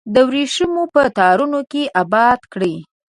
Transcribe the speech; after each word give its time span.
د 0.13 0.15
وریښمو 0.27 0.83
په 0.93 1.01
تارونو 1.17 1.59
کې 1.71 1.83
اباد 2.01 2.39
کړي 2.53 2.75